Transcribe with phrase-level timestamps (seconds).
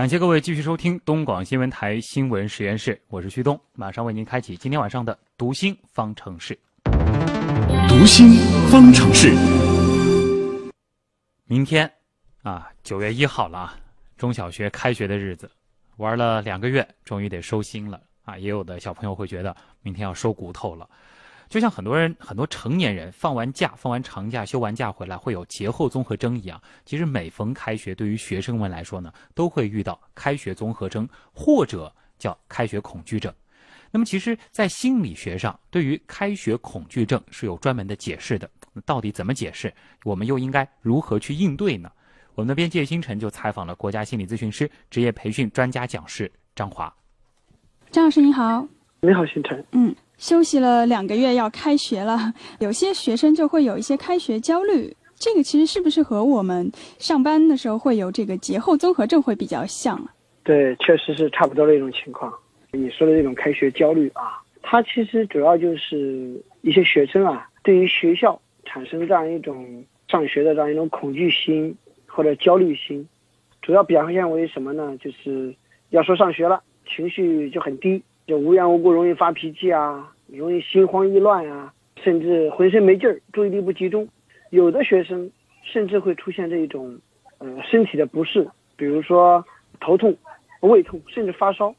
[0.00, 6.58] 感谢各位继续收听东广新闻台新闻实验室，我是旭东，马上为您开启今天晚上的读心方程式。
[7.86, 8.30] 读心
[8.70, 9.30] 方程式。
[11.44, 11.92] 明天
[12.42, 13.78] 啊，九月一号了啊，
[14.16, 15.50] 中小学开学的日子，
[15.98, 18.38] 玩了两个月，终于得收心了啊。
[18.38, 20.88] 也有的小朋友会觉得明天要收骨头了。
[21.50, 33.34] 就像很多人、很多成年人放完假、放完长假、休完假回来会有节后综合征一样，其实每逢开学，对于学生们来说呢，都会遇到开学综合征，或者叫开学恐惧症。
[33.90, 38.48] 那么，其实，在心理学上，对于开学恐惧症是有专门的解释的。
[38.86, 39.74] 到底怎么解释？
[40.04, 41.90] 我们又应该如何去应对呢？
[42.36, 46.94] 我们的编辑星辰就采访了国家心理咨询师、职业培训专家讲师张华。
[47.90, 48.64] 张老师你好，
[49.00, 49.66] 你好，星辰。
[49.72, 49.92] 嗯。
[50.20, 54.94] 休息了两个月，要开学了， 有些学生就会有一些开学焦虑。
[55.16, 60.14] 这个其实是不是和我们上班的时候会有这个节后综合症会比较像啊？
[60.44, 62.32] 对，确实是差不多的一种情况。
[62.72, 71.74] 你说的这种开学焦虑啊，它其实主要就是一些学生啊，对于学校产生这样一种上学的这样一种恐惧心
[72.06, 73.06] 或者焦虑心，
[73.62, 74.94] 主要表现为什么呢？
[74.98, 75.54] 就是
[75.88, 78.02] 要说上学了，情绪就很低。
[78.30, 84.06] 就无缘无故容易发脾气啊，容易心慌意乱啊，甚至浑身没劲儿，注意力不集中。
[84.50, 85.28] 有的学生
[85.64, 86.96] 甚至会出现这一种，
[87.38, 89.44] 呃，身体的不适，比如说
[89.80, 90.16] 头痛、
[90.60, 91.74] 胃痛，甚至发烧。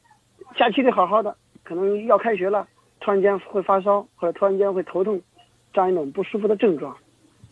[0.54, 2.68] 假期里好好的，可能要开学了，
[3.00, 5.18] 突然间会发烧，或者突然间会头痛，
[5.72, 6.94] 这样一种不舒服的症状。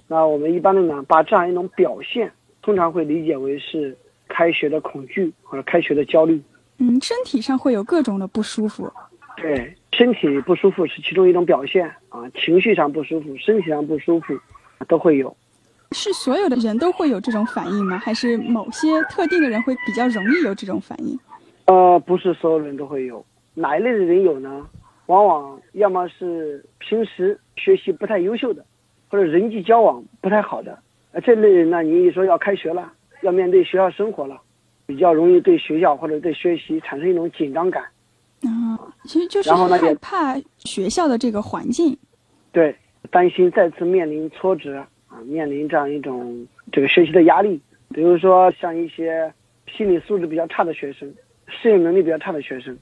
[0.08, 2.30] 那我们一般的呢，把这样一种表现，
[2.60, 3.96] 通常会理解为是
[4.28, 6.38] 开学的恐惧或者开学的焦虑。
[6.80, 8.90] 嗯，身体上会有各种的不舒服。
[9.36, 14.34] 对，身体不舒服是其中一种表现啊，情绪上不舒服，身体上不舒服，
[14.88, 15.34] 都会有。
[15.92, 17.98] 是所有的人都会有这种反应吗？
[17.98, 21.18] 还是某些特定的人会比较容易有这种反应？
[21.66, 23.24] 呃，不是所有人都会有。
[23.52, 24.66] 哪一类的人有呢？
[25.06, 28.64] 往往要么是平时学习不太优秀的，
[29.08, 30.78] 或者人际交往不太好的。
[31.12, 32.90] 呃，这类人呢，你一说要开学了，
[33.22, 34.40] 要面对学校生活了。
[34.90, 37.80] 比较容易对学校或者对学习产生一种紧张感，
[38.42, 38.74] 啊，
[39.04, 41.96] 其实就是害怕学校的这个环境，
[42.50, 42.74] 对，
[43.08, 47.60] 担心再次面临挫折啊，面临这样一种这个学习的压力。
[47.94, 49.32] 比如说像一些
[49.72, 51.08] 心理素质比较差的学生，
[51.46, 52.76] 适应能力比较差的学生，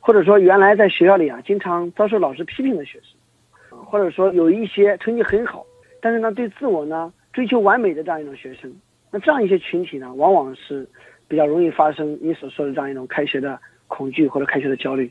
[0.00, 5.64] 或者说原来在学校里啊经常遭受老师批评的学生，或者说有一些成绩很好，
[6.02, 8.70] 但是呢对自我呢追求完美的这样一种学生，
[9.10, 10.86] 那这样一些群体呢，往往是。
[11.28, 15.08] 比较容易发生你所说的这样一种开学的恐惧或者开学的焦虑。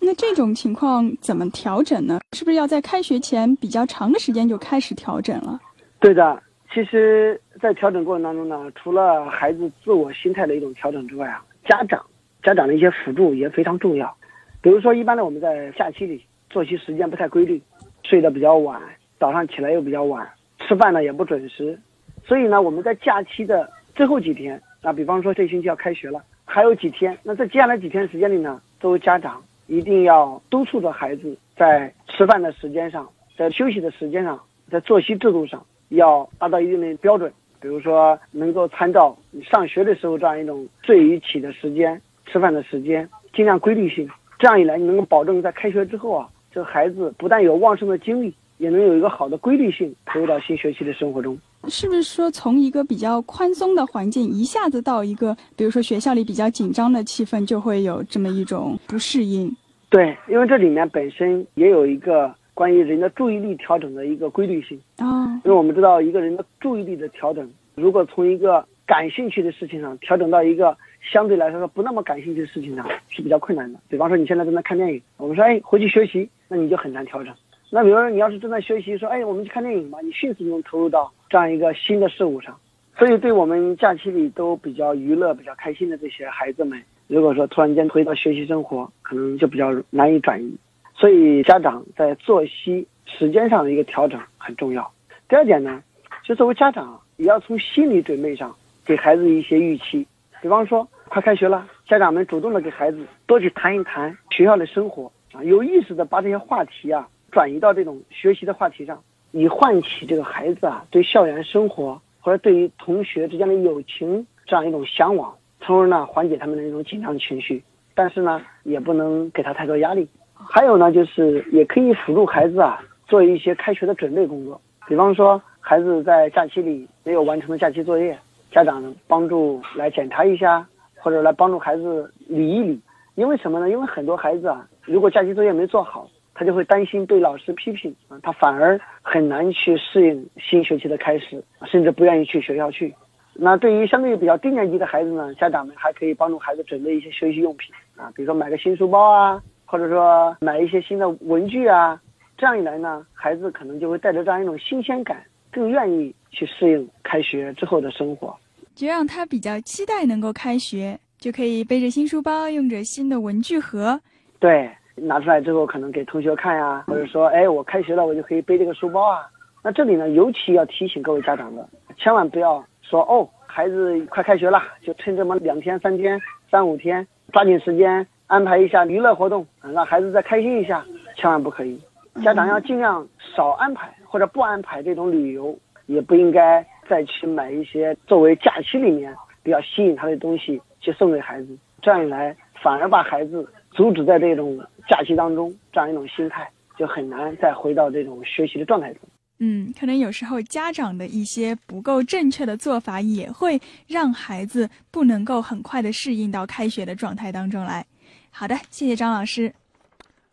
[0.00, 2.18] 那这种情况怎么调整呢？
[2.32, 5.60] 是不是要在开学前比较长的时间就开始调整了？
[6.00, 6.42] 对的，
[6.74, 12.04] 其实，在调整过程当中呢，除了孩子自我心态的一种调整之外啊，家长
[12.42, 14.12] 家长的一些辅助也非常重要。
[14.60, 16.20] 比如说，一般的我们在假期里
[16.50, 17.62] 作息时间不太规律，
[18.02, 18.82] 睡得比较晚，
[19.20, 20.28] 早上起来又比较晚，
[20.58, 21.78] 吃饭呢也不准时，
[22.24, 24.60] 所以呢，我们在假期的最后几天。
[24.82, 34.40] 那比方说这星期要开学了，还有几天，那在接下来几天时间里呢，作为家长一定要督促着孩子在吃饭的时间上，在休息的时间上，
[34.70, 37.32] 在作息制度上要达到一定的标准。
[37.60, 44.10] 比如说，能够参照你上学的时候这样一种睡与起的时间、吃饭的时间，尽量规律性。
[44.36, 51.38] 这样一来，你能够保证在开学之后啊，这个孩子不但有旺盛的精力，也能有一个好的规律性投入到新学期的生活中。
[51.68, 59.54] 是不是说从一个比较宽松的环境一下子到一个，比如说学校里比较紧张的气氛，就会有这么一种不适应？
[59.88, 65.26] 对，因为这里面本身也有一个关于人的注意力调整的一个规律性啊。
[65.44, 70.76] 因为我们知道一个人的注意力的调整，如果从一个感兴趣的事情上调整到一个
[71.12, 73.78] 相对来说不那么感兴趣的事情上是比较困难的。
[73.88, 77.32] 比方说你现在正在看电影，我们说哎回去学习，那你就很难调整。
[77.70, 81.10] 那比如说你要是正在学习，说哎我们去看电影吧，你迅速能投入到。
[81.32, 82.54] 这样一个新的事物上，
[82.98, 90.54] 所以对我们假期里都比较娱乐、比较开心的这些孩子们，如果说突然间回到学习生活，可能就比较难以转移。
[90.94, 94.92] 所以家长在作息时间上的一个调整很重要。
[95.26, 95.82] 第二点呢，
[96.22, 100.06] 就作为家长也要从心理准备上给孩子一些预期，
[100.42, 109.02] 比方说快开学了，家长们主动的给孩子多去谈一谈学校的生活啊，有意识的把这些话题啊转移到这种学习的话题上，
[109.32, 117.62] 以唤起这个孩子啊对校园生活或者对于同学之间的友情这样一种向往，从而呢缓解他们的那种紧张情绪。
[117.94, 120.08] 但是呢，也不能给他太多压力。
[120.34, 124.58] 还有呢，就是也可以辅助孩子啊做一些开学的准备工作，
[124.88, 128.18] 比方说孩子在假期里没有完成的假期作业，
[128.50, 132.80] 家长帮助来检查一下，或者来帮助孩子理一理。
[133.14, 133.68] 因为什么呢？
[133.68, 142.94] 因为很多孩子啊，如果假期作业没做好，他就会担心被老师批评啊，他反而很难去适应新学期的开始，甚至不愿意去学校去。
[143.34, 152.00] 那对于相对于比较低年级的孩子呢，家长们还可以帮助孩子准备一些学习用品啊，比如说买个新书包啊，或者说买一些新的文具啊。
[152.38, 158.36] 这样一来呢，孩子可能就会带着这样一种新鲜感，更愿意去适应开学之后的生活，
[158.74, 164.00] 就让他比较期待能够开学，就可以背着新书包，用着新的文具盒。
[164.40, 169.26] 对，拿出来之后可能给同学看呀，或者说，哎，我开学了，我就可以背这个书包啊。
[169.62, 172.64] 那这里呢，尤其要提醒各位家长的，千万不要。
[172.82, 180.84] 说哦，孩子快开学了，就趁这么两天、三天、三五天，抓紧时间安排一下娱乐活动，让孩子再开心一下，
[181.16, 181.80] 千万不可以。
[182.22, 185.56] 家长要尽量少安排或者不安排这种旅游，
[185.86, 191.56] 也不应该再去买一些作为假期里面比较吸引他的东西去送给孩子。
[191.80, 194.58] 这样一来，反而把孩子阻止在这种
[194.88, 199.00] 假期当中，这样一种心态就很难再回到这种学习的状态中。
[199.38, 207.84] 嗯，可能有时候家长的一些不够正确的做法，也会让孩子不能够很快的适应到开学的状态当中来。
[208.30, 209.52] 好的，谢谢张老师。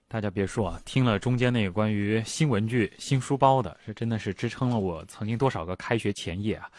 [0.08, 6.70] 大家别说啊，听了中间那个关于新文具、新书包的，这真的是支撑了我曾经多少个开学前夜啊。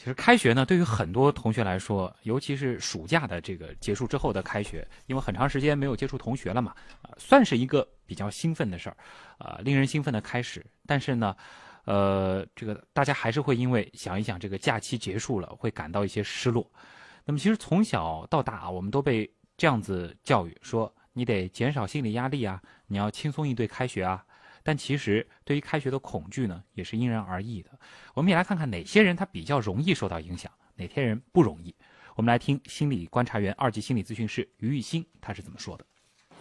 [0.00, 8.96] 其实开学呢，对于很多同学来说，尤其是暑假的这个结束之后的开学，因为很长时间没有接触同学了嘛，啊，算是一个比较兴奋的事儿，
[9.36, 10.64] 啊，令人兴奋的开始。
[10.86, 11.36] 但是呢。
[11.86, 16.70] 呃，这个大家还是会因为想一想这个假期结束了，会感到一些失落。
[17.24, 24.22] 那么其实从小到大啊，我们都被这样子教育，说你得减少心理压力啊，你要轻松应对开学啊。
[24.62, 27.70] 但其实对于开学的恐惧呢，也是因人而异的。
[28.14, 31.74] 我们也来看看哪些人他比较容易受到影响，哪些人不容易。
[32.16, 35.84] 我们来听心理观察员、二级心理咨询师于玉欣他是怎么说的。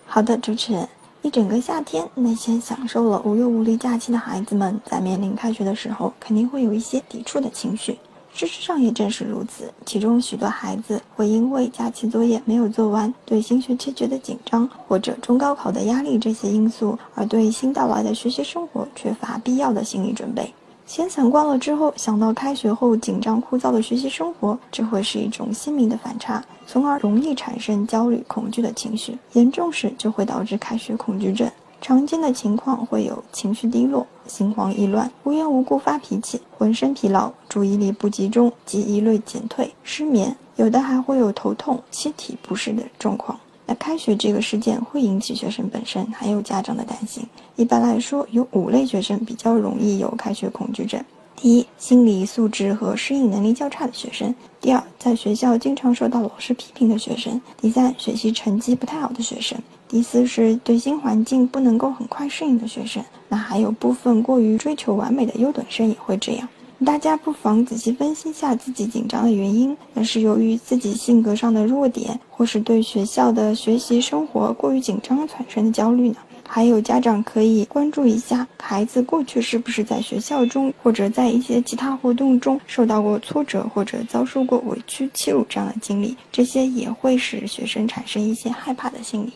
[0.05, 0.87] 好的，主持人。
[1.21, 7.99] 一整个夏天，那些享受了无忧无虑假期的孩子们，在面临开学的时候，肯定会有一些抵触的情绪。
[8.33, 20.53] 事实上也正是如此，其中许多孩子会因为假期作业没有做完，对新学期觉得紧张，或者中高考的压力这些因素，而对新到来的学习生活缺乏必要的心理准备。
[20.85, 29.17] 先想惯了之后，想到开学后紧张枯燥的学习生活，这会是一种鲜明的反差，从而容易产生焦虑、恐惧的情绪。
[29.33, 31.47] 严重时就会导致开学恐惧症。
[31.81, 43.37] 常见的情况会有情绪低落、心慌意乱、无缘无故发脾气、浑身疲劳、注意力不集中、记忆力减退、失眠，有的还会有头痛、气体不适的状况。
[43.65, 47.23] 那开学这个事件会引起学生本身还有家长的担心。
[47.55, 51.03] 一般来说，有五类学生比较容易有开学恐惧症：
[51.41, 63.01] 第一，心理素质和适应能力较差的学生；第二，在学校经常受到老师批评的学生；第三，学习成绩不太好的学生；第四是对新环境不能够很快适应的学生。
[63.29, 66.49] 那还有部分过于追求完美的优等生也会这样。
[66.85, 76.17] 大家不妨仔细分析下自己紧张的原因，那是由于自己性格上的弱点，或是对学校的学习生活过于紧张产生的焦虑呢？
[76.51, 89.31] 还有家长可以关注一下孩子过去是不是在学校中或者在一些其他活动中受到过挫折或者遭受过委屈欺辱这样的经历，这些也会使学生产生一些害怕的心理。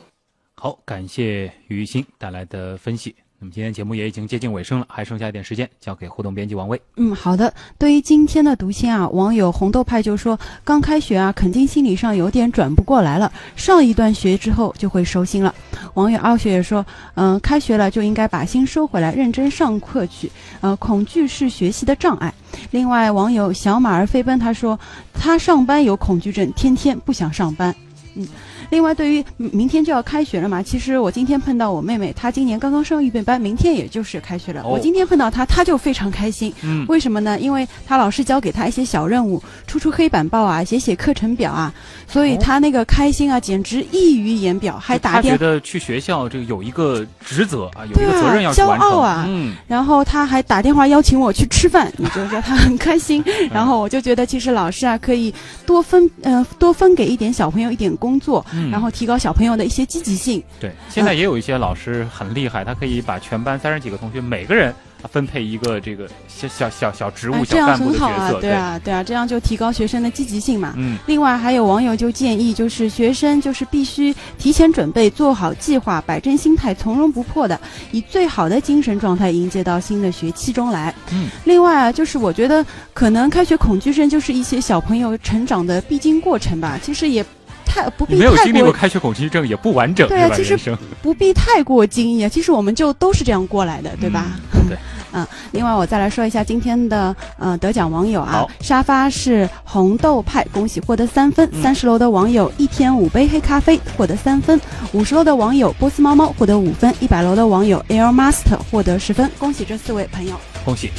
[0.56, 3.16] 好，感谢于欣带来的分析。
[3.44, 6.82] 那么今天节目也已经接近尾声了，还剩下一点时间，交给互动编辑王威。
[6.96, 7.54] 嗯，好的。
[7.78, 15.54] 对于今天的读心啊，网友红豆派就说，刚开学啊，肯定心理上有点转不过来了，上一段学之后就会收心了。
[15.96, 16.86] 网友傲雪也说，
[17.16, 20.32] 嗯，开学了就应该把心收回来，认真上课去。
[20.62, 22.34] 呃，恐惧是学习的障碍。
[22.72, 24.80] 另外，网友小马儿飞奔他说，
[25.14, 27.76] 他上班有恐惧症，天天不想上班。
[28.16, 28.26] 嗯。
[28.74, 34.66] 另外，对于明天就要开学了嘛，其实我今天碰到我妹妹，她今年刚刚上预备班，明天也就是开学了。
[34.66, 36.52] 我今天碰到她，她就非常开心。
[36.64, 37.40] 嗯，为什么呢？
[37.40, 41.72] 因为她老师交给她一些小任务，出出黑板报啊，写写课程表啊，
[42.08, 44.80] 所以她那个开心啊，简直溢于言表。
[44.80, 49.24] 还打电，觉得去学校这个有一个职责啊，有一个责任要去骄傲啊。
[49.30, 53.24] 嗯，然后她还打电话邀请我去吃饭，你就说她很开心。
[53.54, 55.32] 然后我就觉得，其实老师啊，可以
[55.64, 60.44] 多分，呃，多分给一点小朋友一点工作，嗯然后提高小朋友的一些积极性。
[60.60, 64.74] 对，现在也有一些老师很厉害，他可以把全班三十几个同学每个人
[65.12, 70.74] 分配一个这个小小小小职务、哎，这样小干部的很好啊对啊，对啊，这样就提高学生的积极性嘛。
[70.78, 77.60] 嗯，另外，还有网友就建议，就是学生就是必须提前准备，做好计划，摆正心态，从容不迫的，
[77.92, 80.94] 以最好的精神状态迎接到新的学期中来。
[81.12, 87.26] 嗯，另外啊，就是我觉得可能开学恐惧症就是一些小朋友成长的必经过程吧，其实也
[87.74, 94.26] 太不必你没有经历过开学恐惧症，也不完整，对啊其实，不必太过惊异啊，其实我们就都是这样过来的，对吧？
[94.54, 94.78] 嗯对。
[95.16, 104.58] 嗯，另外我再来说一下今天的呃得奖网友啊，沙发是红豆派，恭喜获得三分；嗯三十楼的网友一天五杯黑咖啡获得三分；
[104.92, 109.30] 五十楼的网友波斯猫猫获得五分；一百楼的网友 Air Master 获得十分。
[109.38, 110.36] 恭喜这四位朋友。
[110.66, 110.90] 恭喜。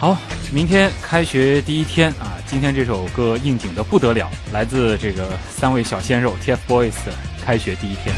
[0.00, 0.16] 好，
[0.52, 7.12] 明天开学第一天啊，今天这首歌应景的不得了，来自这个三位小鲜肉 TFBOYS 的
[7.44, 8.14] 《开学第一天》。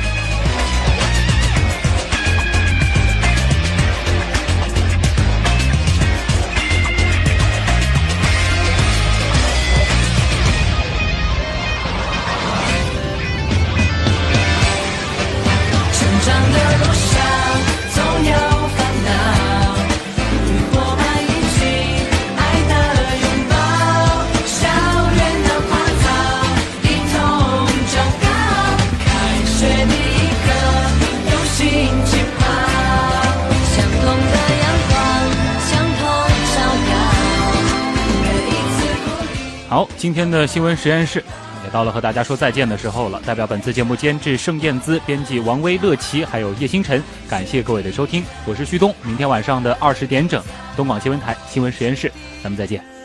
[39.78, 41.22] 好，今天的新闻实验室
[41.62, 43.22] 也到了和大家说再见的时候了。
[43.24, 48.92] 代表本次节目监制盛燕姿、编辑王威、乐琪，还有叶星辰，感谢各位的收听，我是旭东。
[49.04, 50.42] 明天晚上的二十点整，
[50.76, 52.10] 东广新闻台新闻实验室，
[52.42, 52.97] 咱们再见。